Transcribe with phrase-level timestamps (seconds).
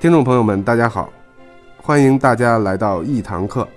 [0.00, 1.12] 听众朋友们，大家好，
[1.76, 3.68] 欢迎大家来到一堂课。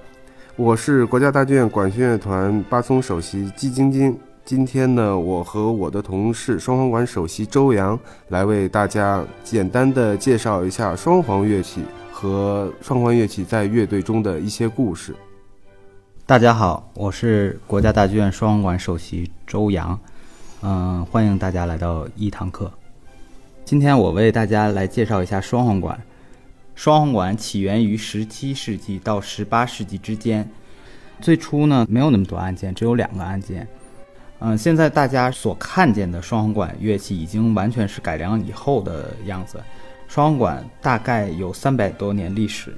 [0.56, 4.18] 我是国家大剧院管弦乐团巴松首席季晶晶。
[4.46, 15.14] 今天呢，我和我的同事双簧管首席周洋来为大家简单的介绍一下双簧乐器和双簧乐器在乐队中的一些故事。
[16.26, 20.00] 大家好，我是国家大剧院双簧管首席周洋。
[20.62, 22.72] 嗯，欢迎大家来到一堂课。
[23.66, 26.00] 今天我为大家来介绍一下双簧管。
[26.76, 30.50] 双簧管起源于十七世纪到十八世纪之间，
[31.22, 33.68] 最初呢没有那么多按键，只有两个按键。
[34.40, 39.62] 嗯，现在大家所看见的双簧管乐器已经完全是改良以后的样子。
[40.08, 42.76] 双簧管大概有三百多年历史，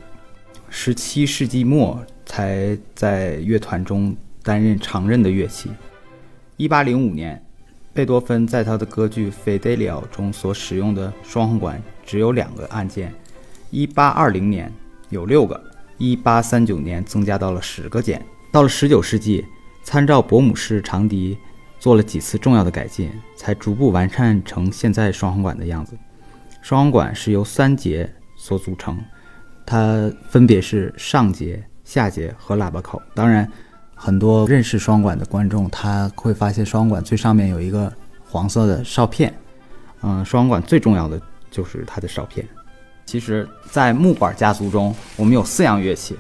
[0.70, 5.72] 十七世纪末才在乐团中担任常任的乐器。
[6.58, 7.44] 一八零五年，
[7.94, 13.12] 贝多芬在他的歌剧《费德里奥》中所使用的双簧管只有两个按键。
[13.76, 14.72] 一八二零年
[15.10, 15.62] 有六个，
[15.98, 18.26] 一八三九年增加到了十个键。
[18.50, 19.46] 到了十九世纪，
[19.84, 21.38] 参照伯姆式长笛
[21.78, 25.94] 做了几次重要的改进，才逐步完善成现在双簧管的样子。
[26.62, 28.98] 双簧管是由三节所组成，
[29.66, 33.02] 它分别是上节、下节和喇叭口。
[33.14, 33.46] 当然，
[33.94, 37.92] 很多认识双管的观众他会发现双管最上面有一个
[38.24, 39.34] 黄色的哨片。
[40.02, 42.48] 嗯，双簧管最重要的就是它的哨片。
[43.06, 46.18] 其实，在木管家族中，我们有四样乐器，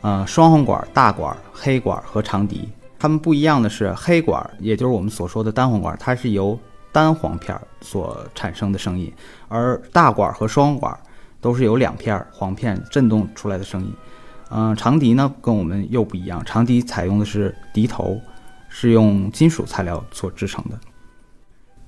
[0.00, 2.68] 呃，双簧管、大管、黑管和长笛。
[2.98, 6.58] 它们不一样的是，黑管，也就是我们所说的单簧管，它是由
[6.92, 9.10] 单簧片所产生的声音；
[9.48, 10.98] 而大管和双簧管
[11.40, 13.92] 都是由两片簧片振动出来的声音。
[14.50, 18.18] 嗯，长笛呢，跟我们又不一样，长笛采用的是笛头，
[18.68, 20.78] 是用金属材料所制成的。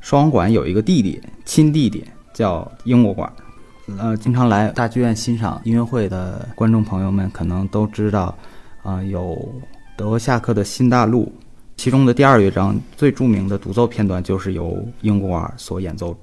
[0.00, 3.32] 双簧管有一个弟弟，亲弟弟叫英国管。
[3.98, 8.36] 呃，经常来大剧院欣赏音乐会的观众朋友们可能都知道，
[8.82, 9.36] 啊，有
[9.96, 11.32] 德沃夏克的新大陆，
[11.76, 16.16] 其中的第二乐章最著名的独奏片段就是由英国尔所演奏。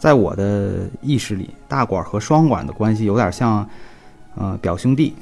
[0.00, 3.68] 在我的意识里，大管和双管的关系有点像，
[4.34, 5.14] 呃，表兄弟。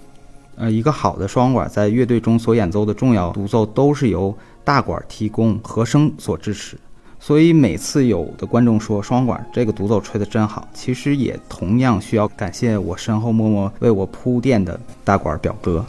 [0.54, 6.76] 呃，一个好的双管在乐队中所演奏的重要独奏都是由大管提供和声所支持。
[7.20, 15.84] 所以每次有的观众说双管这个独奏吹得真好，其实也同样需要感谢我身后默默为我铺垫的大管表哥。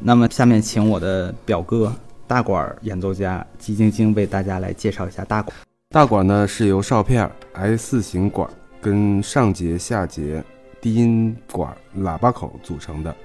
[0.00, 1.92] 那么下面请我的表哥
[2.26, 5.67] 大管演奏家季晶晶为大家来介绍一下大管。
[5.98, 8.48] 大管呢是由哨片 S 型管
[8.80, 10.40] 跟上节、下节、
[10.80, 13.16] 低音管、喇叭口组成的。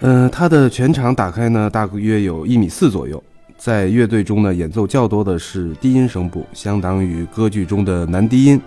[0.00, 3.22] 嗯，它的全场打开呢，大约有一米四左右。
[3.58, 8.58] 在乐队中呢，演奏较多的是低音声部，相当于歌剧中的男低音。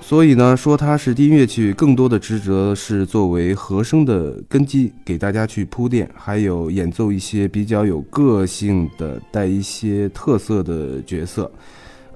[0.00, 11.48] 所以呢，说它是低音乐器，更多的职责是作为和声的根基，给大家去铺垫，还有演奏一些比较有个性的、带一些特色的角色。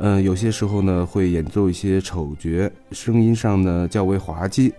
[0.04, 4.74] 嗯，有些时候呢，会演奏一些丑角，声音上呢较为滑稽。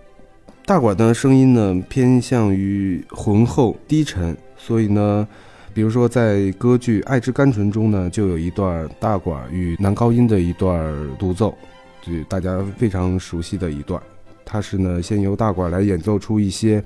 [0.66, 5.26] 大管的声音呢偏向于浑厚低沉，所以呢，
[5.72, 11.54] 比如说在歌剧《爱之甘醇》中呢，就有一段大管与男高音的一段独奏，
[12.02, 13.98] 就大家非常熟悉的一段。
[14.44, 16.84] 它是呢先由大管来演奏出一些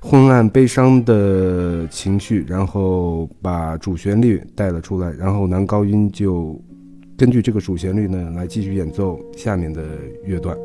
[0.00, 6.58] 昏暗悲伤的情绪，然后把主旋律带了出来，然后男高音就
[7.16, 9.82] 根据这个主旋律呢来继续演奏下面的
[10.24, 10.56] 乐段。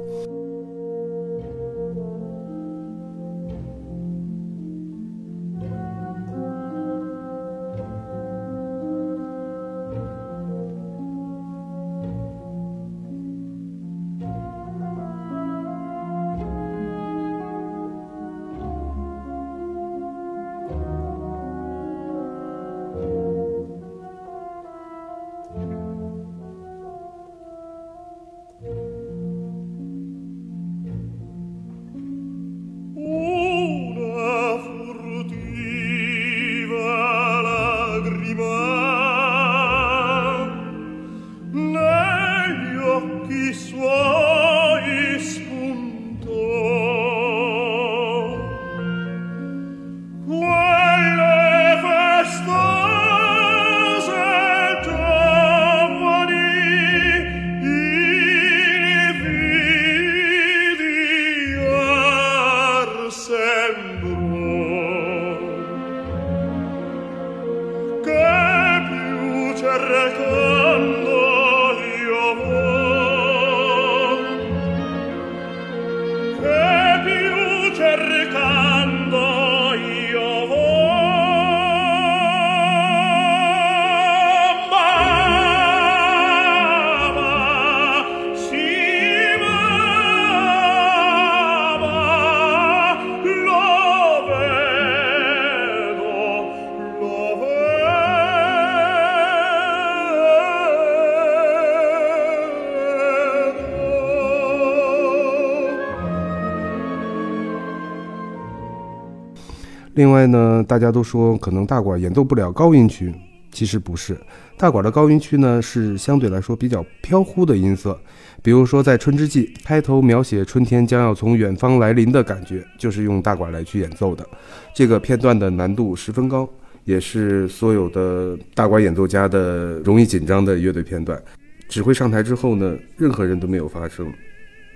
[110.00, 113.14] 另外呢，大家都说可能大管演奏不了高音区，
[113.52, 114.18] 其实不是。
[114.58, 118.00] 大管的高音区呢是相对来说比较飘忽的音色，
[118.42, 124.26] 比如说在《春之祭》开头描写春天将要从远方来临的感觉，就是用大管来去演奏的。
[124.74, 126.48] 这个片段的难度十分高，
[126.86, 131.22] 也是所有的大管演奏家的容易紧张的乐队片段。
[131.68, 134.10] 指挥上台之后呢，任何人都没有发声，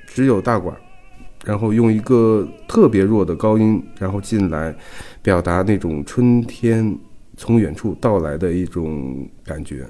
[0.05, 0.75] 只有大管。
[1.43, 4.75] 然后用一个特别弱的高音，然后进来，
[5.21, 6.97] 表达那种春天
[7.37, 9.85] 从远处到来的一种感觉。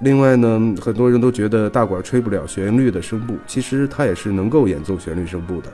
[0.00, 5.72] 另外呢，很多人都觉得大管吹不了旋律的声部，其实它也是能够演奏旋律声部的，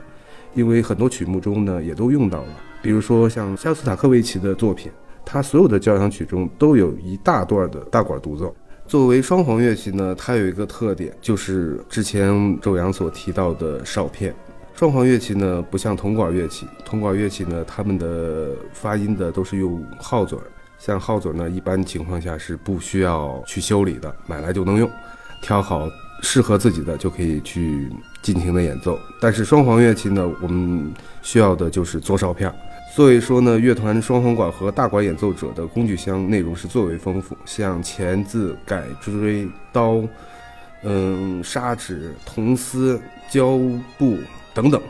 [0.55, 2.47] 因为很多曲目中呢也都用到了。
[2.81, 4.91] 比如说像肖斯塔科维奇的作品，
[5.23, 8.55] 他所有的交响曲中都有一大段的大管独奏。
[8.87, 14.33] 作为双簧乐器呢，它有一个特点，就是之前周洋所提到的哨片。
[14.75, 20.45] 双簧乐器呢，不像铜管乐器，铜管乐器呢，它们的发音的都是用号嘴儿，
[20.77, 24.89] 像号嘴呢，一般情况下是不需要去修理的，买来就能用，
[25.41, 25.89] 挑好
[26.21, 27.89] 适合自己的就可以去
[28.21, 28.99] 尽情的演奏。
[29.19, 32.53] 但是双簧乐器呢，我们需要的就是做哨片。
[32.95, 40.01] 所以说呢，乐团双簧管和大管演奏者的工具箱内容是最为丰富，像钳子、改锥、刀，
[40.83, 43.59] 嗯，砂纸、铜丝、胶
[43.97, 44.17] 布
[44.53, 44.81] 等等。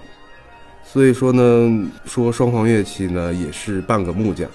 [0.84, 4.48] 所以说呢，说双簧乐器呢也是半个木匠，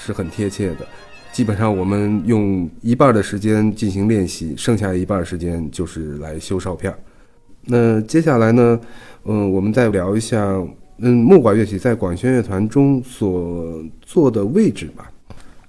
[0.00, 0.86] 是很贴切的。
[1.30, 6.98] 基本上我们用一半的时间进行练习，剩下一半时间就是来修哨片儿。
[7.66, 8.80] 那接下来呢，
[9.24, 10.60] 嗯，我们再聊一下。
[11.02, 15.10] 嗯，木管乐器在管弦乐团中所做的位置吧。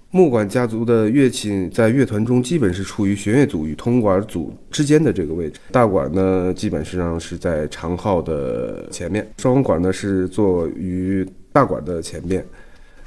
[0.09, 5.57] 木管家族的乐器在乐团中基本是处于弦乐组与铜管组之间的这个位置。
[5.71, 12.45] 大管呢，基本上是在长号的前面；双簧管呢是坐于大管的前面。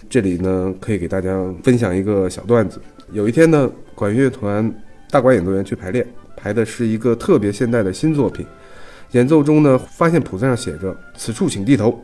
[0.09, 2.81] 这里呢，可以给大家分享一个小段子。
[3.13, 4.73] 有一天呢，管乐团
[5.11, 6.07] 大管演奏员去排练，
[6.37, 8.47] 排的是一个特别现代的新作品。
[9.13, 12.01] 演奏中呢，发现谱子上写着“此处请低头”。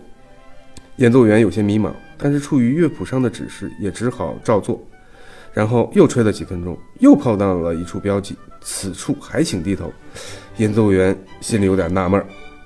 [0.97, 4.81] 演奏员有些迷茫，但是出于乐谱上的指示，也只好照做。
[5.53, 9.93] 然后又吹了几分钟，又碰到了一处标记：“此处还请低头。”
[10.59, 12.23] 演奏员心里有点纳闷，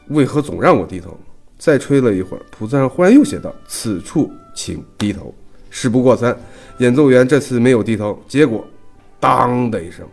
[0.08, 1.16] 为何总让我低头？
[1.64, 5.34] 再吹了一会儿，谱子上忽然又写道：“此处请低头。”
[5.70, 6.36] 事不过三，
[6.76, 8.62] 演奏员这次没有低头，结果
[9.18, 10.06] “当”的一声，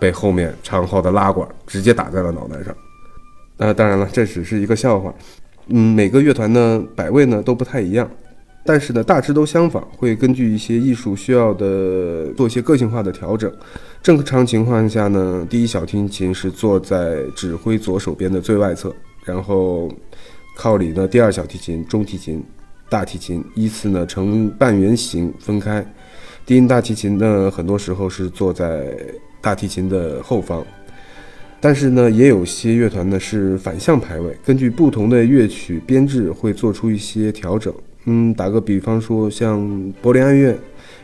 [0.00, 2.74] 被后面长号的拉管直接打在了脑袋上。
[3.56, 5.14] 那当然了，这只是一个笑话。
[5.68, 8.10] 嗯，每个乐团呢摆位呢都不太一样，
[8.66, 13.48] 但是呢大致都相仿，会根据一些艺术需要的做一些个性化的调整。
[14.02, 18.92] 正常情况下呢，第一小提琴是坐在指挥左手边的最外侧，
[19.24, 19.88] 然后
[20.56, 22.42] 靠里呢第二小提琴、中提琴、
[22.88, 25.84] 大提琴依次呢呈半圆形分开。
[26.44, 28.96] 低音大提琴呢很多时候是坐在
[29.40, 30.64] 大提琴的后方。
[31.64, 37.72] 但是呢，也有些乐团呢是反向排位，根据不同的乐曲编制会做出一些调整。
[38.06, 40.58] 嗯，打个比方说，像柏林爱乐，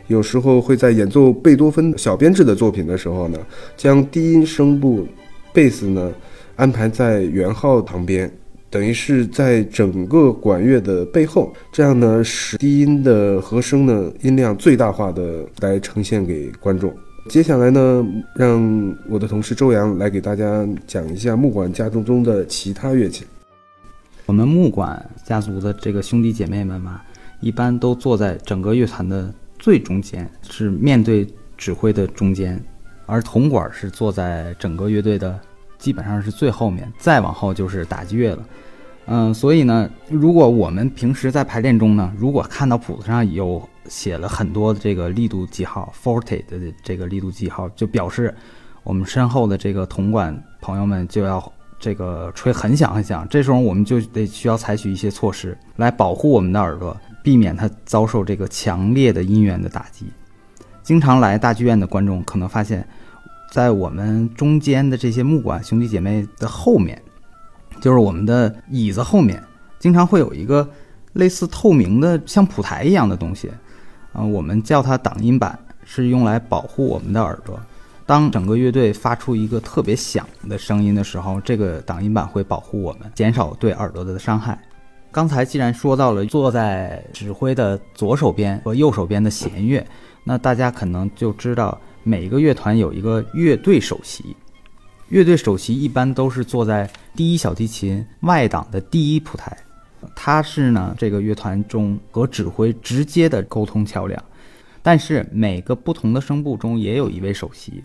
[0.07, 3.39] 有时候会在演奏贝多芬小编制的作品的时候呢，
[3.77, 5.07] 将低音声部
[5.53, 6.11] 贝斯呢
[6.57, 8.29] 安排在圆号旁边，
[8.69, 16.93] 等于是在整个管乐的背后，这样呢使低音的和声呢音量最大化的来呈现给观众。
[17.29, 23.25] 接下来呢，让我的同事周洋来给大家讲一下木管家族中的其他乐器。
[24.25, 27.01] 我们木管家族的这个兄弟姐妹们嘛，
[27.39, 32.57] 一般都坐在整个乐团的最中间，是面对指挥的中间；
[33.07, 35.39] 而铜管是坐在整个乐队的
[35.79, 38.45] 基本上是最后面，再往后就是打击乐了。
[39.07, 48.31] 嗯，所以呢，如果我们平时在排练中呢，如果看到谱子上有写了很多的这个力度记号，forte 的这个力度记号，就表示
[48.83, 53.27] 我们身后的这个铜管朋友们就要这个吹很响很响。
[53.29, 60.05] 这时候我们就得需要采取一些措施来保护我们的耳朵，避免它遭受这个强烈的音源的打击。
[60.83, 62.87] 经常来大剧院的观众可能发现，
[63.51, 67.01] 在我们中间的这些木管兄弟姐妹的后面。
[67.81, 69.41] 就是我们的椅子后面，
[69.79, 70.67] 经常会有一个
[71.13, 73.49] 类似透明的像谱台一样的东西，
[74.11, 77.57] 啊，我们叫它挡音板，是用来保护我们的耳朵。
[78.05, 84.59] 当整个乐队发出一个特别响的声音的时候，这个挡音板会保护我们，减少对耳朵的伤害。
[85.09, 89.87] 刚才既然说到了坐在指挥的左手边和右手边的弦乐，
[90.25, 91.79] 那大家可能就知道
[92.09, 94.35] 每个乐团有一个乐队首席。
[95.09, 99.55] 乐队首席一般都是坐在第一小提琴外档的第一谱台，
[100.15, 104.19] 他是呢这个乐团中和指挥直接的沟通桥梁。
[104.81, 107.83] 但是每个不同的声部中也有一位首席。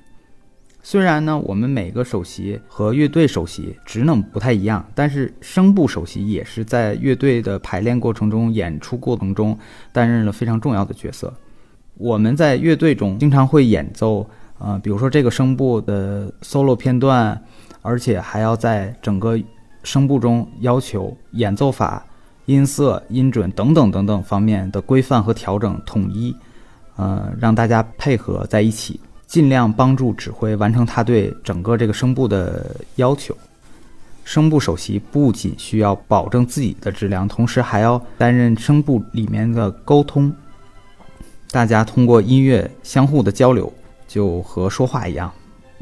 [0.82, 9.58] 虽然呢我们每个首席和乐队首席职能不太一样，但是声部首席也是在乐队的排练过程中、演出过程中
[9.92, 11.30] 担任了非常重要的角色。
[11.96, 14.26] 我们在乐队中经常会演奏。
[14.58, 17.38] 呃，比如说这个声部的 solo 片段，
[17.82, 19.38] 而且还要在整个
[19.82, 22.02] 声部中要求演奏法、
[22.46, 26.34] 音色、音准等等等等方面的规范和调整统一，
[26.96, 28.98] 呃，让大家配合在一起。
[29.26, 33.36] 尽量帮助指挥完成他对整个这个声部的要求。
[34.22, 40.32] 声部首席不仅需要保证自己的质量，同时还要担任声部里面的沟通。
[41.54, 43.72] 大家通过音乐相互的交流，
[44.08, 45.32] 就和说话一样。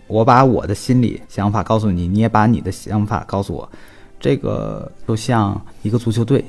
[0.06, 3.66] 我把我的心里想法告诉你，你也把你的想法告诉我。
[4.20, 6.44] 这个就像一个足球队，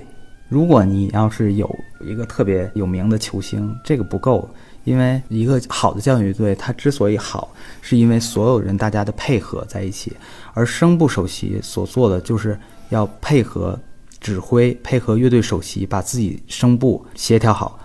[0.49, 4.45] 如果你要是有一个特别有名的球星，这个不够，
[4.83, 7.47] 因为一个好的教育队，它之所以好，
[7.81, 10.11] 是因为所有人大家的配合在一起。
[10.53, 13.79] 而声部首席所做的，就是要配合
[14.19, 17.79] 指挥，配合乐队首席，把自己声部协调好。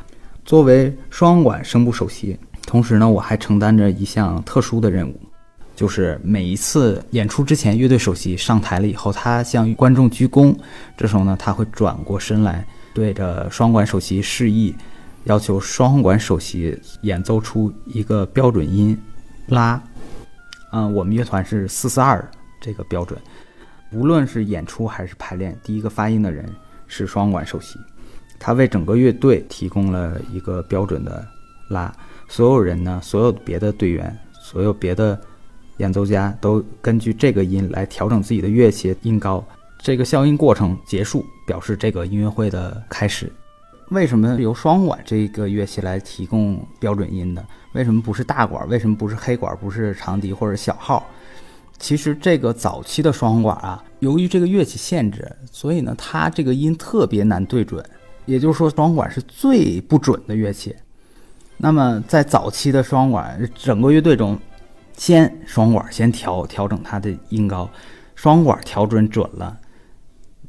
[0.49, 5.21] 作为双管声部首席，同时呢，我还承担着一项特殊的任务，
[5.77, 10.57] 就是每一次演出之前，乐队首席上台了以后，他向观众鞠躬，
[10.97, 14.75] 这时候呢，他会转过身来，对着双管首席示意，
[15.25, 18.99] 要求双管首席演奏出一个标准音
[19.49, 19.79] 拉。
[20.73, 22.27] 嗯，我们乐团是四四二
[22.59, 23.21] 这个标准，
[23.93, 26.51] 无论是演出还是排练，第一个发音的人
[26.87, 27.79] 是双管首席。
[28.39, 31.27] 他为整个乐队提供了一个标准的
[31.71, 31.93] 拉，
[32.29, 35.19] 所有人呢，所有别的队员，所有别的
[35.79, 39.45] 演奏家都根据这个音来调整自己的乐器音高。
[39.81, 43.33] 这个消音过程结束，表示这个音乐会的开始。
[43.91, 47.45] 为什么由双管这个乐器来提供标准音呢？
[47.73, 48.69] 为什么不是大管？
[48.69, 49.57] 为什么不是黑管？
[49.57, 51.07] 不是长笛或者小号？
[51.79, 57.83] 其实这个早期的双管啊，由于这个乐器限制，所以呢，它这个音特别难对准。
[58.29, 60.77] 也就是说，双管是最不准的乐器。
[61.57, 64.39] 那么，在早期的双管整个乐队中，
[64.99, 67.69] 先双管先调调整它的音高，
[68.15, 69.59] 双管调准准了，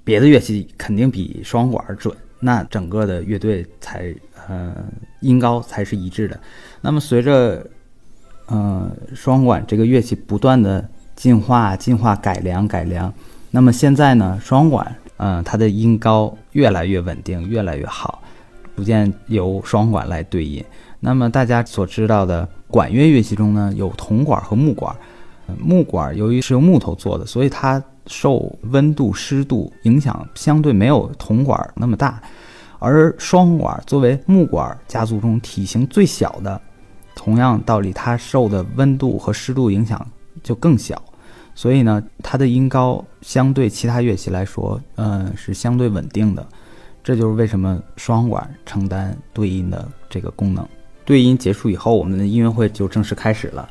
[0.03, 4.13] 别的乐器肯定比双管准，那整个的乐队才
[4.49, 4.75] 呃
[5.21, 6.37] 音高才是一致的。
[6.81, 7.65] 那么随着
[8.47, 13.11] 呃双管这个乐器不断的进化、进化、改良、改良，
[13.51, 14.93] 那么现在呢，双管。
[15.21, 18.21] 嗯，它的音高越来越稳定，越来越好，
[18.75, 20.63] 逐渐由双管来对音。
[21.01, 24.95] 那么大家所知道的管乐乐器中呢，有铜管和木管。
[25.57, 32.21] 木管由于是用木头做的，所以它受温度、湿度影响相对没有铜管那么大。
[32.77, 36.61] 而双管作为木管家族中体型最小的，
[37.13, 40.07] 同样道理，它受的温度和湿度影响
[40.41, 41.01] 就更小。
[41.59, 46.47] 所以呢，它的音高相对其他乐器来说，嗯，是相对稳定的。
[47.03, 50.65] 这就是为什么双管承担对音的这个功能。
[51.03, 53.69] 对音结束以后，我们的音乐会就正式开始了。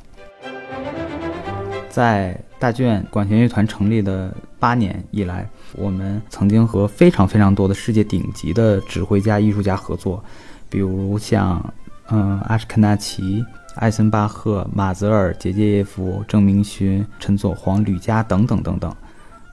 [1.89, 10.23] 在大剧院管弦乐团成立的八年以来，我们曾经和非常非常多的世界顶级的指挥家、艺术家合作，
[10.69, 11.73] 比如像，
[12.11, 13.43] 嗯，阿什肯纳奇。
[13.79, 18.95] 艾森巴赫、马泽尔、杰杰耶夫、郑明勋、陈佐黄、吕嘉等等等等，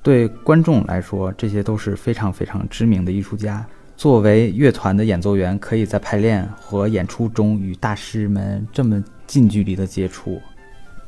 [0.02, 3.66] 对观众来说，这些都是非常非常知名的艺术家。
[3.96, 10.42] 作为乐团的演奏员，可以在排练和演出中与大师们这么近距离的接触。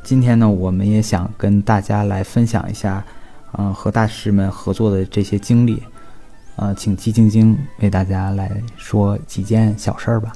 [0.04, 3.04] 今天呢，我们也想跟大家来分享一下，
[3.58, 5.82] 嗯，和大师们合作的这些经历。
[6.56, 10.32] 呃，请季晶晶为大家来说几件小事儿吧。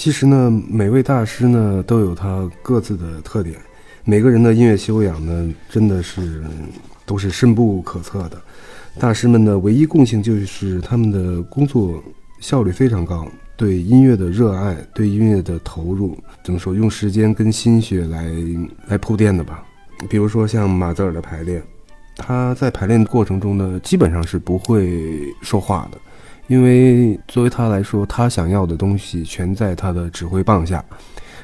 [0.00, 3.54] 其实呢，每位大师呢都有他各自的特点，
[4.02, 6.42] 每个人的音乐修养呢真的是
[7.04, 8.40] 都是深不可测的。
[8.98, 12.02] 大师们的唯一共性就是他们的工作
[12.40, 16.72] 效率非常高，对音乐的热爱，对音乐的投入，怎么说？
[16.72, 18.24] 用时间跟心血来
[18.86, 19.62] 来铺垫的吧。
[20.08, 21.62] 比如说像马泽尔的排练，
[22.16, 24.98] 他在排练过程中呢，基本上是不会
[25.42, 25.98] 说话的。
[26.50, 30.84] 因为作为他来说，他想要的东西全在他的指挥棒下。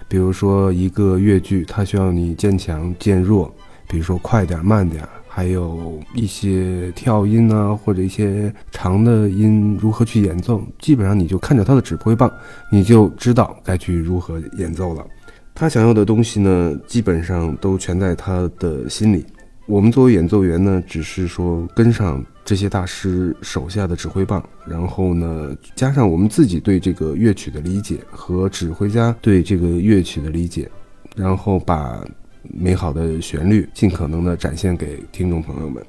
[0.08, 3.48] 比如说一个乐句，他需要你渐强渐弱，
[3.88, 12.28] 比如说快点慢点，还有一些跳音啊，或者一些长的音如何去演奏，基本上你就看着他的指挥棒，
[12.72, 15.06] 你就知道该去如何演奏了。
[15.54, 19.24] 他想要的东西呢，基本上都全在他的心里。
[19.66, 22.20] 我们作为演奏员呢，只是说跟上。
[22.46, 30.70] 这些大师手下的指挥棒，然后呢，加上我们自己对这个乐曲的理解和指挥家对这个乐曲的理解，
[31.16, 32.00] 然后把
[32.44, 35.84] 美好的旋律尽可能的展现给听众朋友们。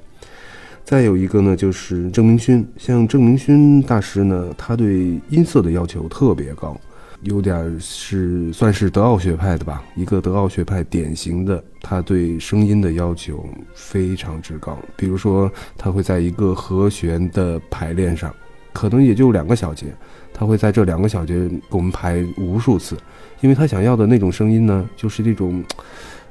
[0.84, 6.76] 再有一个呢，就是郑明勋，像郑明勋大师呢，他对音色的要求特别高。
[7.22, 14.78] 有点是算是德奥学派的吧，一个德奥学派典型的，他对声音的要求非常之高。
[14.96, 18.32] 比如说，他会在一个和弦的排练上，
[18.72, 19.86] 可能也就两个小节，
[20.32, 22.96] 他会在这两个小节给我们排无数次，
[23.40, 25.64] 因为他想要的那种声音呢，就是这种，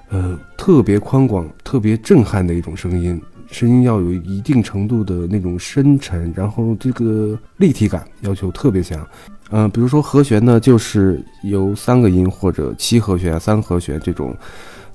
[0.08, 9.08] 呃，特别宽广、特别震撼的一种声音，声音要有一定程度的那种深沉，然后这个立体感要求特别强。
[9.50, 14.36] 嗯，比如说和弦呢，就是由三个音或者七和弦、三和弦这种，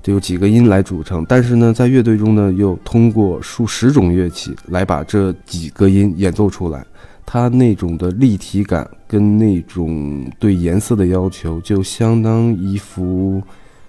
[0.03, 1.25] 就有几个音来组成。
[1.27, 6.85] 但是呢，在乐队中呢，又通过数十种乐器来把这几个音演奏出来。
[7.25, 13.41] 它那种的立体感跟那种对颜色的要求，就相当一幅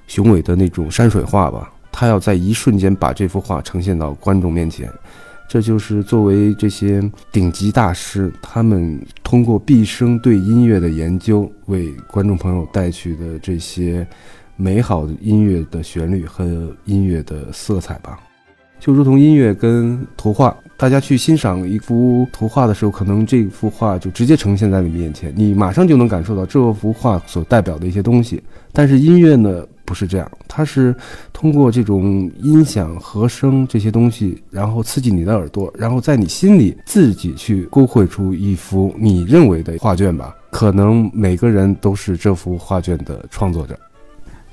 [0.06, 1.70] 雄伟的那种山水画吧。
[1.96, 4.90] 他要在一瞬间把这幅画呈现到观众面前。
[5.46, 14.04] 这就是作为这些顶级大师，他们通过毕生对音乐的研究，为观众朋友带去的这些
[14.56, 16.44] 美好的音乐的旋律和
[16.84, 18.18] 音乐的色彩吧。
[18.80, 28.42] 就如同音乐跟图画，大家去欣赏一幅图画的时候，可能这幅画就直接呈现在你面前，你马上就能感受到这幅画所代表的一些东西。
[28.72, 29.64] 但是音乐呢？
[29.84, 30.94] 不是这样，它是
[31.32, 40.34] 通过这种音响、和声这些东西，然后刺激你的耳朵，然后在你心里自己去勾绘出一幅你认为的画卷吧。
[40.50, 43.78] 可能每个人都是这幅画卷的创作者。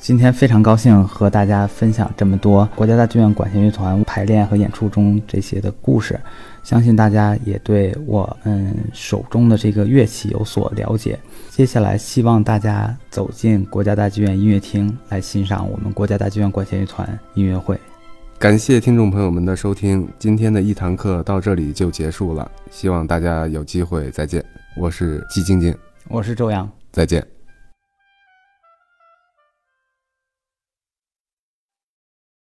[0.01, 6.19] 今天非常高兴和大家分享这么多国家大剧院管弦乐团排练和演出中这些的故事，
[6.63, 11.19] 相信大家也对我们手中的这个乐器有所了解。
[11.51, 17.79] 接下来，希望大家走进国家大剧院音乐厅来欣赏我们国家大剧院管弦乐团音乐会。
[18.39, 24.43] 感谢听众朋友们的收听，今天的一堂课到这里就结束了，希望大家有机会再见。
[24.75, 27.23] 我是季晶晶，我是周洋，再见。